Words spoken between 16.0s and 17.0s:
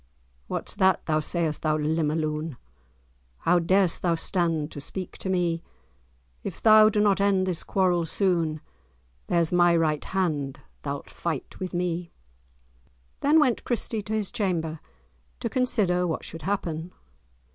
what should happen.